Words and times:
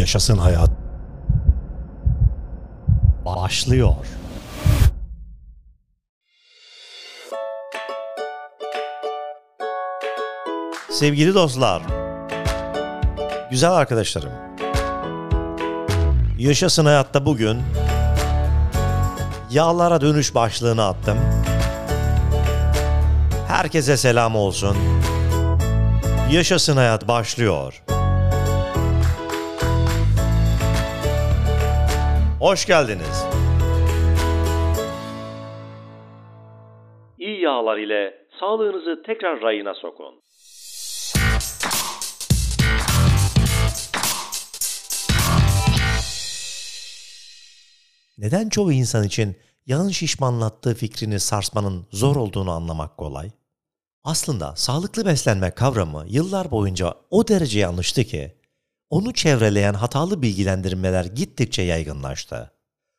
Yaşasın 0.00 0.38
hayat. 0.38 0.70
Başlıyor. 3.24 3.94
Sevgili 10.90 11.34
dostlar, 11.34 11.82
güzel 13.50 13.72
arkadaşlarım. 13.72 14.32
Yaşasın 16.38 16.84
hayatta 16.84 17.26
bugün 17.26 17.62
yağlara 19.50 20.00
dönüş 20.00 20.34
başlığını 20.34 20.86
attım. 20.86 21.18
Herkese 23.48 23.96
selam 23.96 24.36
olsun. 24.36 24.76
Yaşasın 26.30 26.76
hayat 26.76 27.08
başlıyor. 27.08 27.82
Hoş 32.40 32.66
geldiniz. 32.66 33.24
İyi 37.18 37.40
yağlar 37.40 37.78
ile 37.78 38.14
sağlığınızı 38.40 39.02
tekrar 39.06 39.42
rayına 39.42 39.74
sokun. 39.74 40.14
Neden 48.18 48.48
çoğu 48.48 48.72
insan 48.72 49.04
için 49.04 49.36
yağın 49.66 49.88
şişmanlattığı 49.88 50.74
fikrini 50.74 51.20
sarsmanın 51.20 51.86
zor 51.92 52.16
olduğunu 52.16 52.50
anlamak 52.50 52.96
kolay? 52.96 53.30
Aslında 54.04 54.56
sağlıklı 54.56 55.06
beslenme 55.06 55.50
kavramı 55.50 56.04
yıllar 56.08 56.50
boyunca 56.50 56.94
o 57.10 57.28
derece 57.28 57.58
yanlıştı 57.58 58.04
ki 58.04 58.39
onu 58.90 59.14
çevreleyen 59.14 59.74
hatalı 59.74 60.22
bilgilendirmeler 60.22 61.04
gittikçe 61.04 61.62
yaygınlaştı. 61.62 62.52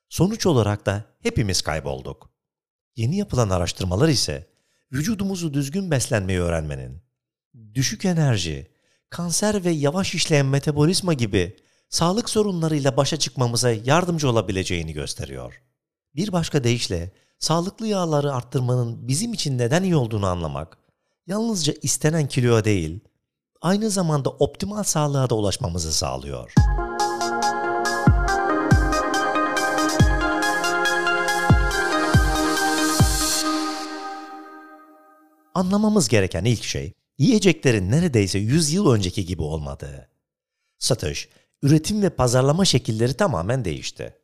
Sonuç 0.09 0.45
olarak 0.45 0.85
da 0.85 1.05
hepimiz 1.19 1.61
kaybolduk. 1.61 2.29
Yeni 2.95 3.17
yapılan 3.17 3.49
araştırmalar 3.49 4.09
ise 4.09 4.47
vücudumuzu 4.91 5.53
düzgün 5.53 5.91
beslenmeyi 5.91 6.39
öğrenmenin, 6.39 7.01
düşük 7.73 8.05
enerji, 8.05 8.71
kanser 9.09 9.65
ve 9.65 9.71
yavaş 9.71 10.15
işleyen 10.15 10.45
metabolizma 10.45 11.13
gibi 11.13 11.57
sağlık 11.89 12.29
sorunlarıyla 12.29 12.97
başa 12.97 13.17
çıkmamıza 13.17 13.71
yardımcı 13.71 14.29
olabileceğini 14.29 14.93
gösteriyor. 14.93 15.61
Bir 16.15 16.31
başka 16.31 16.63
deyişle 16.63 17.11
sağlıklı 17.39 17.87
yağları 17.87 18.33
arttırmanın 18.33 19.07
bizim 19.07 19.33
için 19.33 19.57
neden 19.57 19.83
iyi 19.83 19.95
olduğunu 19.95 20.25
anlamak, 20.25 20.77
yalnızca 21.27 21.73
istenen 21.81 22.27
kiloya 22.27 22.65
değil, 22.65 22.99
aynı 23.61 23.89
zamanda 23.89 24.29
optimal 24.29 24.83
sağlığa 24.83 25.29
da 25.29 25.35
ulaşmamızı 25.35 25.93
sağlıyor. 25.93 26.53
Anlamamız 35.53 36.07
gereken 36.07 36.45
ilk 36.45 36.63
şey, 36.63 36.93
yiyeceklerin 37.17 37.91
neredeyse 37.91 38.39
100 38.39 38.73
yıl 38.73 38.91
önceki 38.91 39.25
gibi 39.25 39.41
olmadığı. 39.41 40.09
Satış, 40.77 41.29
üretim 41.61 42.01
ve 42.01 42.09
pazarlama 42.09 42.65
şekilleri 42.65 43.13
tamamen 43.13 43.65
değişti. 43.65 44.15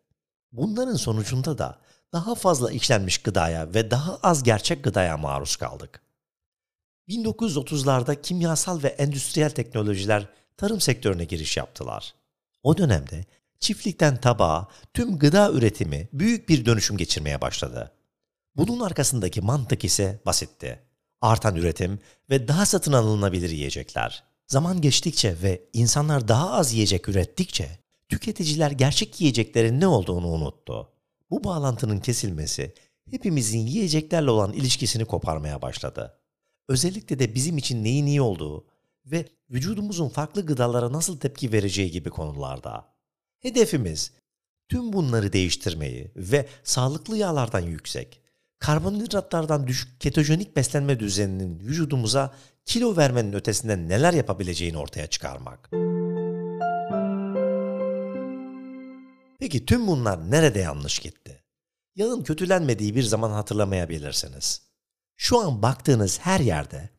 Bunların 0.52 0.96
sonucunda 0.96 1.58
da 1.58 1.80
daha 2.14 2.36
fazla 2.36 2.72
işlenmiş 2.72 3.18
gıdaya 3.18 3.74
ve 3.74 3.92
daha 3.92 4.16
az 4.24 4.44
gerçek 4.44 4.84
gıdaya 4.84 5.18
maruz 5.18 5.56
kaldık. 5.56 6.07
1930'larda 7.10 8.22
kimyasal 8.22 8.84
ve 8.84 8.88
endüstriyel 8.88 9.50
teknolojiler 9.50 10.28
tarım 10.58 10.82
sektörüne 10.82 11.26
giriş 11.26 11.58
yaptılar. 11.58 12.14
O 12.64 12.78
dönemde 12.78 13.26
çiftlikten 13.60 14.22
tabağa 14.22 14.68
tüm 14.94 15.20
gıda 15.20 15.52
üretimi 15.52 16.10
büyük 16.14 16.50
bir 16.50 16.66
dönüşüm 16.66 16.98
geçirmeye 16.98 17.42
başladı. 17.42 17.92
Bunun 18.56 18.80
arkasındaki 18.80 19.42
mantık 19.42 19.84
ise 19.84 20.20
basitti. 20.26 20.80
Artan 21.22 21.56
üretim 21.56 22.00
ve 22.30 22.48
daha 22.48 22.66
satın 22.66 22.94
alınabilir 22.94 23.50
yiyecekler. 23.50 24.24
Zaman 24.48 24.82
geçtikçe 24.82 25.36
ve 25.44 25.62
insanlar 25.74 26.28
daha 26.28 26.52
az 26.52 26.74
yiyecek 26.74 27.10
ürettikçe 27.10 27.70
tüketiciler 28.10 28.72
gerçek 28.72 29.22
yiyeceklerin 29.22 29.80
ne 29.82 29.88
olduğunu 29.88 30.28
unuttu. 30.28 30.90
Bu 31.30 31.44
bağlantının 31.44 32.00
kesilmesi 32.00 32.74
hepimizin 33.12 33.60
yiyeceklerle 33.60 34.32
olan 34.32 34.54
ilişkisini 34.54 35.06
koparmaya 35.06 35.62
başladı. 35.62 36.18
Özellikle 36.68 37.20
de 37.20 37.36
bizim 37.36 37.58
için 37.58 37.84
neyin 37.84 38.06
iyi 38.06 38.22
olduğu 38.22 38.66
ve 39.06 39.26
vücudumuzun 39.50 40.10
farklı 40.10 40.46
gıdalara 40.46 40.92
nasıl 40.92 41.20
tepki 41.20 41.52
vereceği 41.52 41.92
gibi 41.92 42.10
konularda. 42.10 42.86
Hedefimiz 43.40 44.12
tüm 44.70 44.94
bunları 44.94 45.34
değiştirmeyi 45.34 46.12
ve 46.16 46.48
sağlıklı 46.64 47.18
yağlardan 47.18 47.60
yüksek, 47.60 48.22
karbonhidratlardan 48.60 49.68
düşük 49.68 50.02
ketojenik 50.02 50.56
beslenme 50.56 51.00
düzeninin 51.00 51.60
vücudumuza 51.60 52.36
kilo 52.66 52.98
vermenin 52.98 53.34
ötesinde 53.34 53.78
neler 53.78 54.14
yapabileceğini 54.14 54.78
ortaya 54.78 55.08
çıkarmak. 55.08 55.70
Peki 59.40 59.66
tüm 59.66 59.88
bunlar 59.88 60.32
nerede 60.32 60.60
yanlış 60.60 61.00
gitti? 61.00 61.44
Yağın 61.96 62.24
kötülenmediği 62.24 62.96
bir 62.96 63.04
zaman 63.04 63.32
hatırlamayabilirsiniz. 63.32 64.67
Şu 65.18 65.40
an 65.40 65.62
baktığınız 65.62 66.20
her 66.20 66.40
yerde 66.40 66.90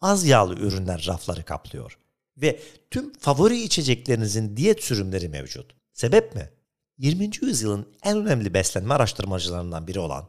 az 0.00 0.24
yağlı 0.24 0.54
ürünler 0.54 1.04
rafları 1.06 1.44
kaplıyor 1.44 1.98
ve 2.36 2.60
tüm 2.90 3.12
favori 3.12 3.62
içeceklerinizin 3.62 4.56
diyet 4.56 4.84
sürümleri 4.84 5.28
mevcut. 5.28 5.74
Sebep 5.92 6.34
mi? 6.34 6.50
20. 6.98 7.30
yüzyılın 7.42 7.94
en 8.02 8.16
önemli 8.16 8.54
beslenme 8.54 8.94
araştırmacılarından 8.94 9.86
biri 9.86 10.00
olan 10.00 10.28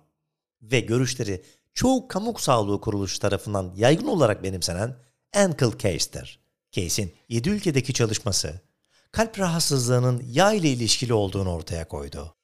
ve 0.61 0.79
görüşleri 0.79 1.43
çoğu 1.73 2.07
kamu 2.07 2.37
sağlığı 2.37 2.81
kuruluşu 2.81 3.19
tarafından 3.19 3.73
yaygın 3.75 4.07
olarak 4.07 4.43
benimsenen 4.43 4.95
Ankle 5.35 5.77
Case'tir. 5.77 6.39
Case'in 6.71 7.13
7 7.29 7.49
ülkedeki 7.49 7.93
çalışması 7.93 8.61
kalp 9.11 9.39
rahatsızlığının 9.39 10.23
yağ 10.31 10.53
ile 10.53 10.69
ilişkili 10.69 11.13
olduğunu 11.13 11.53
ortaya 11.53 11.87
koydu. 11.87 12.35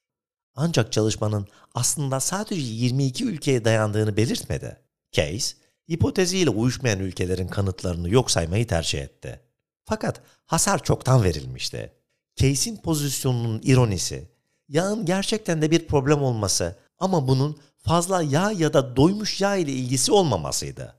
Ancak 0.55 0.91
çalışmanın 0.91 1.47
aslında 1.73 2.19
sadece 2.19 2.61
22 2.61 3.25
ülkeye 3.25 3.65
dayandığını 3.65 4.17
belirtmedi. 4.17 4.77
Case, 5.11 5.55
hipoteziyle 5.91 6.49
uyuşmayan 6.49 6.99
ülkelerin 6.99 7.47
kanıtlarını 7.47 8.09
yok 8.09 8.31
saymayı 8.31 8.67
tercih 8.67 9.01
etti. 9.01 9.39
Fakat 9.85 10.21
hasar 10.45 10.83
çoktan 10.83 11.23
verilmişti. 11.23 11.93
Case'in 12.35 12.77
pozisyonunun 12.77 13.61
ironisi, 13.63 14.29
yağın 14.69 15.05
gerçekten 15.05 15.61
de 15.61 15.71
bir 15.71 15.87
problem 15.87 16.23
olması 16.23 16.79
ama 16.99 17.27
bunun 17.27 17.59
fazla 17.77 18.21
yağ 18.21 18.51
ya 18.51 18.73
da 18.73 18.95
doymuş 18.95 19.41
yağ 19.41 19.55
ile 19.55 19.71
ilgisi 19.71 20.11
olmamasıydı. 20.11 20.95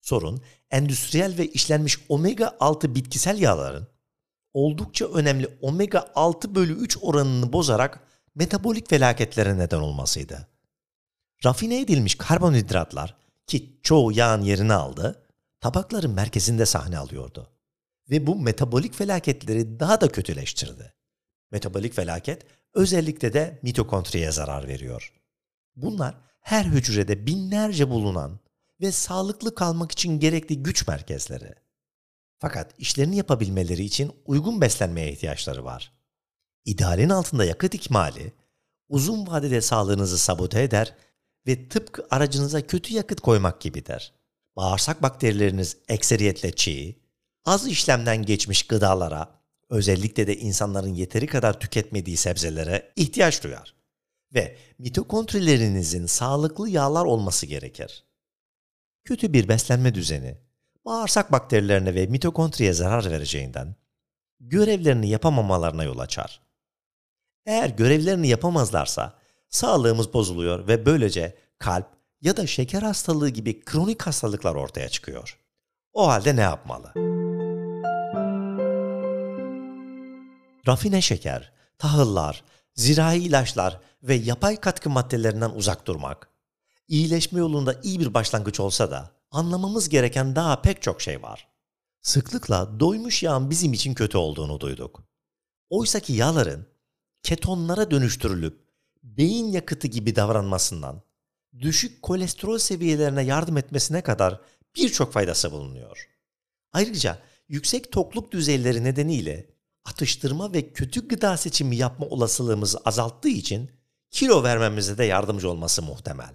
Sorun, 0.00 0.42
endüstriyel 0.70 1.38
ve 1.38 1.46
işlenmiş 1.46 1.98
omega 2.08 2.56
6 2.60 2.94
bitkisel 2.94 3.38
yağların 3.38 3.86
oldukça 4.54 5.06
önemli 5.06 5.58
omega 5.60 6.12
6 6.14 6.54
bölü 6.54 6.72
3 6.72 6.98
oranını 7.02 7.52
bozarak 7.52 8.00
metabolik 8.34 8.90
felaketlere 8.90 9.58
neden 9.58 9.80
olmasıydı. 9.80 10.48
Rafine 11.44 11.80
edilmiş 11.80 12.14
karbonhidratlar 12.14 13.16
ki 13.46 13.80
çoğu 13.82 14.12
yağın 14.12 14.42
yerini 14.42 14.72
aldı, 14.72 15.26
tabakların 15.60 16.10
merkezinde 16.10 16.66
sahne 16.66 16.98
alıyordu. 16.98 17.50
Ve 18.10 18.26
bu 18.26 18.36
metabolik 18.36 18.94
felaketleri 18.94 19.80
daha 19.80 20.00
da 20.00 20.08
kötüleştirdi. 20.08 20.94
Metabolik 21.50 21.94
felaket 21.94 22.46
özellikle 22.74 23.32
de 23.32 23.58
mitokondriye 23.62 24.32
zarar 24.32 24.68
veriyor. 24.68 25.12
Bunlar 25.76 26.14
her 26.40 26.64
hücrede 26.64 27.26
binlerce 27.26 27.90
bulunan 27.90 28.40
ve 28.80 28.92
sağlıklı 28.92 29.54
kalmak 29.54 29.92
için 29.92 30.20
gerekli 30.20 30.62
güç 30.62 30.88
merkezleri. 30.88 31.54
Fakat 32.38 32.74
işlerini 32.78 33.16
yapabilmeleri 33.16 33.84
için 33.84 34.12
uygun 34.24 34.60
beslenmeye 34.60 35.12
ihtiyaçları 35.12 35.64
var. 35.64 35.92
İdealin 36.64 37.08
altında 37.08 37.44
yakıt 37.44 37.74
ikmali 37.74 38.32
uzun 38.88 39.26
vadede 39.26 39.60
sağlığınızı 39.60 40.18
sabote 40.18 40.62
eder 40.62 40.94
ve 41.46 41.68
tıpkı 41.68 42.06
aracınıza 42.10 42.66
kötü 42.66 42.94
yakıt 42.94 43.20
koymak 43.20 43.60
gibidir. 43.60 44.12
Bağırsak 44.56 45.02
bakterileriniz 45.02 45.76
ekseriyetle 45.88 46.52
çiğ, 46.52 46.96
az 47.44 47.66
işlemden 47.66 48.22
geçmiş 48.22 48.62
gıdalara, 48.62 49.40
özellikle 49.70 50.26
de 50.26 50.36
insanların 50.36 50.94
yeteri 50.94 51.26
kadar 51.26 51.60
tüketmediği 51.60 52.16
sebzelere 52.16 52.92
ihtiyaç 52.96 53.44
duyar. 53.44 53.74
Ve 54.34 54.56
mitokondrilerinizin 54.78 56.06
sağlıklı 56.06 56.68
yağlar 56.68 57.04
olması 57.04 57.46
gerekir. 57.46 58.04
Kötü 59.04 59.32
bir 59.32 59.48
beslenme 59.48 59.94
düzeni, 59.94 60.38
bağırsak 60.84 61.32
bakterilerine 61.32 61.94
ve 61.94 62.06
mitokondriye 62.06 62.72
zarar 62.72 63.10
vereceğinden 63.10 63.76
görevlerini 64.40 65.08
yapamamalarına 65.08 65.84
yol 65.84 65.98
açar. 65.98 66.40
Eğer 67.46 67.68
görevlerini 67.68 68.28
yapamazlarsa 68.28 69.21
sağlığımız 69.52 70.12
bozuluyor 70.12 70.68
ve 70.68 70.86
böylece 70.86 71.36
kalp 71.58 71.86
ya 72.20 72.36
da 72.36 72.46
şeker 72.46 72.82
hastalığı 72.82 73.28
gibi 73.28 73.64
kronik 73.64 74.02
hastalıklar 74.02 74.54
ortaya 74.54 74.88
çıkıyor. 74.88 75.38
O 75.92 76.08
halde 76.08 76.36
ne 76.36 76.40
yapmalı? 76.40 76.92
Rafine 80.68 81.00
şeker, 81.00 81.52
tahıllar, 81.78 82.44
zirai 82.74 83.18
ilaçlar 83.18 83.80
ve 84.02 84.14
yapay 84.14 84.56
katkı 84.56 84.90
maddelerinden 84.90 85.50
uzak 85.50 85.86
durmak. 85.86 86.28
İyileşme 86.88 87.40
yolunda 87.40 87.80
iyi 87.82 88.00
bir 88.00 88.14
başlangıç 88.14 88.60
olsa 88.60 88.90
da 88.90 89.10
anlamamız 89.30 89.88
gereken 89.88 90.36
daha 90.36 90.62
pek 90.62 90.82
çok 90.82 91.02
şey 91.02 91.22
var. 91.22 91.48
Sıklıkla 92.00 92.80
doymuş 92.80 93.22
yağın 93.22 93.50
bizim 93.50 93.72
için 93.72 93.94
kötü 93.94 94.18
olduğunu 94.18 94.60
duyduk. 94.60 95.02
Oysaki 95.70 96.12
yağların 96.12 96.66
ketonlara 97.22 97.90
dönüştürülüp 97.90 98.71
beyin 99.02 99.46
yakıtı 99.46 99.88
gibi 99.88 100.16
davranmasından 100.16 101.02
düşük 101.60 102.02
kolesterol 102.02 102.58
seviyelerine 102.58 103.22
yardım 103.22 103.56
etmesine 103.56 104.00
kadar 104.02 104.40
birçok 104.76 105.12
faydası 105.12 105.52
bulunuyor. 105.52 106.08
Ayrıca 106.72 107.18
yüksek 107.48 107.92
tokluk 107.92 108.32
düzeyleri 108.32 108.84
nedeniyle 108.84 109.46
atıştırma 109.84 110.52
ve 110.52 110.72
kötü 110.72 111.08
gıda 111.08 111.36
seçimi 111.36 111.76
yapma 111.76 112.06
olasılığımızı 112.06 112.78
azalttığı 112.84 113.28
için 113.28 113.70
kilo 114.10 114.42
vermemize 114.42 114.98
de 114.98 115.04
yardımcı 115.04 115.50
olması 115.50 115.82
muhtemel. 115.82 116.34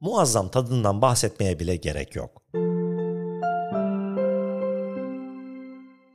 Muazzam 0.00 0.48
tadından 0.48 1.02
bahsetmeye 1.02 1.58
bile 1.58 1.76
gerek 1.76 2.16
yok. 2.16 2.42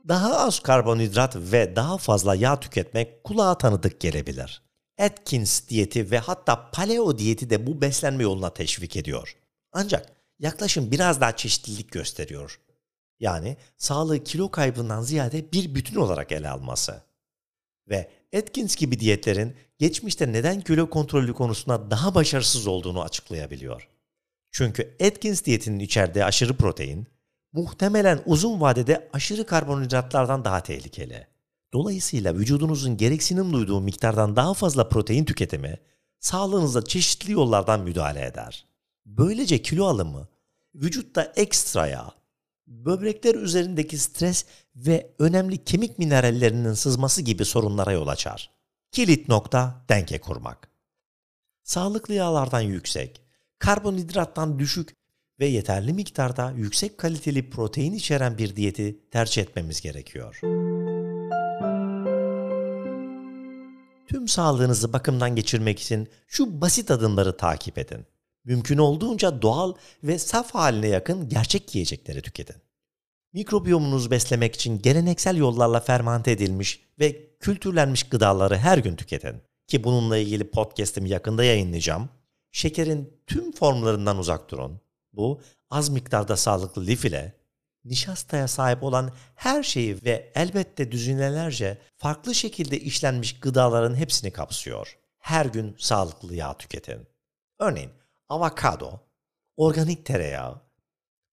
Daha 0.08 0.36
az 0.36 0.60
karbonhidrat 0.60 1.36
ve 1.36 1.76
daha 1.76 1.98
fazla 1.98 2.34
yağ 2.34 2.60
tüketmek 2.60 3.24
kulağa 3.24 3.58
tanıdık 3.58 4.00
gelebilir. 4.00 4.71
Atkins 4.98 5.68
diyeti 5.68 6.10
ve 6.10 6.18
hatta 6.18 6.70
paleo 6.70 7.18
diyeti 7.18 7.50
de 7.50 7.66
bu 7.66 7.80
beslenme 7.80 8.22
yoluna 8.22 8.54
teşvik 8.54 8.96
ediyor. 8.96 9.36
Ancak 9.72 10.12
yaklaşım 10.38 10.90
biraz 10.90 11.20
daha 11.20 11.36
çeşitlilik 11.36 11.92
gösteriyor. 11.92 12.60
Yani 13.20 13.56
sağlığı 13.76 14.24
kilo 14.24 14.50
kaybından 14.50 15.02
ziyade 15.02 15.52
bir 15.52 15.74
bütün 15.74 15.96
olarak 15.96 16.32
ele 16.32 16.48
alması. 16.48 17.02
Ve 17.88 18.10
Atkins 18.36 18.76
gibi 18.76 19.00
diyetlerin 19.00 19.56
geçmişte 19.78 20.32
neden 20.32 20.60
kilo 20.60 20.90
kontrolü 20.90 21.34
konusunda 21.34 21.90
daha 21.90 22.14
başarısız 22.14 22.66
olduğunu 22.66 23.02
açıklayabiliyor. 23.02 23.88
Çünkü 24.50 24.96
Atkins 25.06 25.44
diyetinin 25.44 25.78
içerdiği 25.78 26.24
aşırı 26.24 26.56
protein, 26.56 27.06
muhtemelen 27.52 28.22
uzun 28.26 28.60
vadede 28.60 29.08
aşırı 29.12 29.46
karbonhidratlardan 29.46 30.44
daha 30.44 30.62
tehlikeli. 30.62 31.26
Dolayısıyla 31.72 32.34
vücudunuzun 32.34 32.96
gereksinim 32.96 33.52
duyduğu 33.52 33.80
miktardan 33.80 34.36
daha 34.36 34.54
fazla 34.54 34.88
protein 34.88 35.24
tüketimi 35.24 35.78
sağlığınıza 36.20 36.84
çeşitli 36.84 37.32
yollardan 37.32 37.80
müdahale 37.80 38.26
eder. 38.26 38.66
Böylece 39.06 39.62
kilo 39.62 39.86
alımı 39.86 40.28
vücutta 40.74 41.32
ekstra 41.36 41.86
yağ, 41.86 42.12
böbrekler 42.66 43.34
üzerindeki 43.34 43.98
stres 43.98 44.44
ve 44.76 45.14
önemli 45.18 45.64
kemik 45.64 45.98
minerallerinin 45.98 46.74
sızması 46.74 47.22
gibi 47.22 47.44
sorunlara 47.44 47.92
yol 47.92 48.08
açar. 48.08 48.50
Kilit 48.92 49.28
nokta 49.28 49.84
denge 49.88 50.20
kurmak. 50.20 50.68
Sağlıklı 51.62 52.14
yağlardan 52.14 52.60
yüksek, 52.60 53.22
karbonhidrattan 53.58 54.58
düşük 54.58 54.96
ve 55.40 55.46
yeterli 55.46 55.92
miktarda 55.92 56.50
yüksek 56.56 56.98
kaliteli 56.98 57.50
protein 57.50 57.92
içeren 57.92 58.38
bir 58.38 58.56
diyeti 58.56 59.10
tercih 59.10 59.42
etmemiz 59.42 59.80
gerekiyor. 59.80 60.40
Tüm 64.22 64.28
sağlığınızı 64.28 64.92
bakımdan 64.92 65.36
geçirmek 65.36 65.80
için 65.80 66.08
şu 66.26 66.60
basit 66.60 66.90
adımları 66.90 67.36
takip 67.36 67.78
edin. 67.78 68.06
Mümkün 68.44 68.78
olduğunca 68.78 69.42
doğal 69.42 69.74
ve 70.04 70.18
saf 70.18 70.54
haline 70.54 70.88
yakın 70.88 71.28
gerçek 71.28 71.74
yiyecekleri 71.74 72.22
tüketin. 72.22 72.56
Mikrobiyomunuzu 73.32 74.10
beslemek 74.10 74.54
için 74.54 74.82
geleneksel 74.82 75.36
yollarla 75.36 75.80
fermante 75.80 76.30
edilmiş 76.30 76.82
ve 76.98 77.36
kültürlenmiş 77.40 78.02
gıdaları 78.02 78.56
her 78.56 78.78
gün 78.78 78.96
tüketin. 78.96 79.36
Ki 79.66 79.84
bununla 79.84 80.16
ilgili 80.16 80.50
podcast'imi 80.50 81.08
yakında 81.08 81.44
yayınlayacağım. 81.44 82.08
Şekerin 82.52 83.12
tüm 83.26 83.52
formlarından 83.52 84.18
uzak 84.18 84.50
durun. 84.50 84.80
Bu 85.12 85.40
az 85.70 85.88
miktarda 85.88 86.36
sağlıklı 86.36 86.86
lif 86.86 87.04
ile 87.04 87.32
nişastaya 87.84 88.48
sahip 88.48 88.82
olan 88.82 89.12
her 89.34 89.62
şeyi 89.62 90.04
ve 90.04 90.32
elbette 90.34 90.92
düzinelerce 90.92 91.78
farklı 91.96 92.34
şekilde 92.34 92.80
işlenmiş 92.80 93.40
gıdaların 93.40 93.94
hepsini 93.94 94.30
kapsıyor. 94.30 94.98
Her 95.18 95.46
gün 95.46 95.76
sağlıklı 95.78 96.34
yağ 96.34 96.58
tüketin. 96.58 97.06
Örneğin 97.58 97.90
avokado, 98.28 99.00
organik 99.56 100.06
tereyağı, 100.06 100.62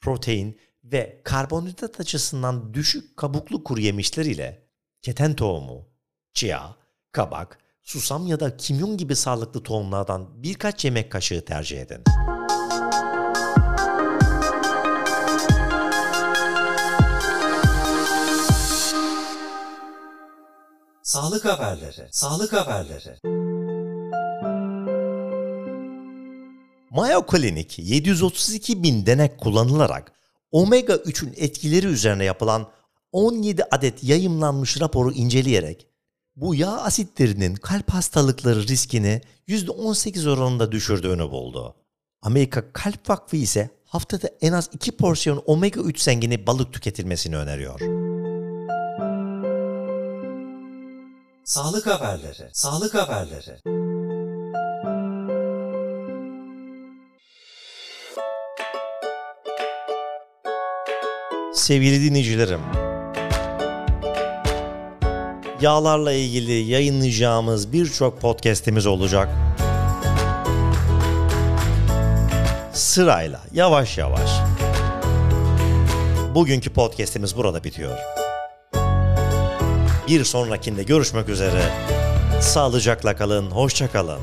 protein 0.02 0.60
ve 0.84 1.22
karbonhidrat 1.24 2.00
açısından 2.00 2.74
düşük 2.74 3.18
kabuklu 3.18 3.64
kuru 3.64 3.82
yemişler 3.82 4.26
ile 4.26 4.70
keten 5.02 5.36
tohumu, 5.36 5.88
chia, 6.34 6.76
kabak, 7.12 7.60
susam 7.82 8.28
ya 8.28 8.40
da 8.40 8.58
kimyon 8.58 8.98
gibi 8.98 9.16
sağlıklı 9.16 9.64
tohumlardan 9.64 10.44
birkaç 10.44 10.86
yemek 10.86 11.12
kaşığı 11.12 11.46
tercih 11.46 11.82
edin. 11.82 12.04
Sağlık 21.10 21.46
haberleri, 21.46 22.08
sağlık 22.12 22.54
haberleri. 22.54 23.18
Mayo 26.90 27.22
Clinic 27.32 27.76
732 27.78 28.84
bin 28.84 29.06
denek 29.06 29.38
kullanılarak 29.40 30.12
omega 30.52 30.94
3'ün 30.94 31.34
etkileri 31.38 31.86
üzerine 31.86 32.24
yapılan 32.24 32.72
17 33.12 33.64
adet 33.72 34.04
yayımlanmış 34.04 34.82
raporu 34.82 35.12
inceleyerek 35.12 35.88
bu 36.36 36.56
yağ 36.56 36.72
asitlerinin 36.78 37.56
kalp 37.56 37.90
hastalıkları 37.90 38.68
riskini 38.68 39.22
%18 39.48 40.30
oranında 40.30 40.72
düşürdüğünü 40.72 41.32
buldu. 41.32 41.76
Amerika 42.22 42.74
Kalp 42.74 43.10
Vakfı 43.10 43.36
ise 43.36 43.70
haftada 43.86 44.30
en 44.42 44.54
az 44.54 44.70
2 44.74 44.92
porsiyon 44.92 45.44
omega 45.46 45.82
3 45.82 46.02
zengini 46.02 46.48
balık 46.48 46.74
tüketilmesini 46.74 47.38
öneriyor. 47.38 47.99
Sağlık 51.50 51.88
haberleri, 51.88 52.50
sağlık 52.54 52.94
haberleri. 52.94 53.60
Sevgili 61.54 62.04
dinleyicilerim, 62.04 62.62
yağlarla 65.62 66.12
ilgili 66.12 66.52
yayınlayacağımız 66.52 67.74
birçok 67.74 68.22
podcast'imiz 68.22 68.86
olacak. 68.86 69.30
Sırayla, 72.74 73.42
yavaş 73.54 73.98
yavaş. 73.98 74.32
Bugünkü 76.36 76.74
podcast'imiz 76.74 77.38
burada 77.38 77.64
bitiyor. 77.64 78.19
Bir 80.10 80.24
sonrakinde 80.24 80.84
görüşmek 80.84 81.30
üzere. 81.30 81.62
Sağlıcakla 82.42 83.16
kalın, 83.16 83.52
hoşça 83.52 83.92
kalın. 83.92 84.20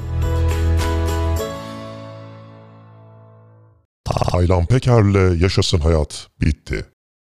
Taylan 4.04 4.66
Peker'le 4.66 5.42
Yaşasın 5.42 5.78
Hayat 5.78 6.28
bitti. 6.40 6.86